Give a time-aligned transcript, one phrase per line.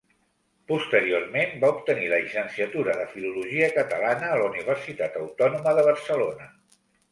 [0.69, 6.53] Posteriorment va obtenir la llicenciatura de Filologia Catalana a la Universitat Autònoma de Barcelona.